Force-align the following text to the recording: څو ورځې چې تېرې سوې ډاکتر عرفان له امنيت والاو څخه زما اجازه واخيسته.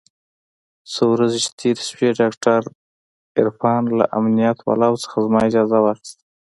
څو 0.91 1.03
ورځې 1.13 1.37
چې 1.43 1.49
تېرې 1.59 1.83
سوې 1.89 2.09
ډاکتر 2.19 2.61
عرفان 3.39 3.83
له 3.99 4.05
امنيت 4.17 4.57
والاو 4.61 5.01
څخه 5.03 5.15
زما 5.25 5.39
اجازه 5.47 5.77
واخيسته. 5.81 6.23